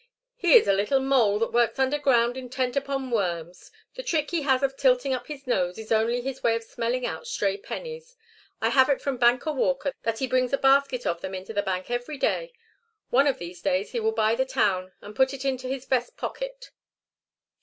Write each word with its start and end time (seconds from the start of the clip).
"He 0.35 0.53
is 0.55 0.67
a 0.67 0.73
little 0.73 0.99
mole 0.99 1.37
that 1.37 1.53
works 1.53 1.77
underground 1.77 2.35
intent 2.35 2.75
upon 2.75 3.11
worms. 3.11 3.69
The 3.93 4.01
trick 4.01 4.31
he 4.31 4.41
has 4.41 4.63
of 4.63 4.75
tilting 4.75 5.13
up 5.13 5.27
his 5.27 5.45
nose 5.45 5.77
is 5.77 5.91
only 5.91 6.21
his 6.21 6.41
way 6.41 6.55
of 6.55 6.63
smelling 6.63 7.05
out 7.05 7.27
stray 7.27 7.55
pennies. 7.55 8.15
I 8.61 8.69
have 8.69 8.89
it 8.89 8.99
from 8.99 9.17
Banker 9.17 9.51
Walker 9.51 9.93
that 10.01 10.17
he 10.17 10.25
brings 10.25 10.53
a 10.53 10.57
basket 10.57 11.05
of 11.05 11.21
them 11.21 11.35
into 11.35 11.53
the 11.53 11.61
bank 11.61 11.91
every 11.91 12.17
day. 12.17 12.51
One 13.11 13.27
of 13.27 13.37
these 13.37 13.61
days 13.61 13.91
he 13.91 13.99
will 13.99 14.11
buy 14.11 14.33
the 14.33 14.43
town 14.43 14.91
and 15.01 15.15
put 15.15 15.35
it 15.35 15.45
into 15.45 15.67
his 15.67 15.85
vest 15.85 16.17
pocket." 16.17 16.71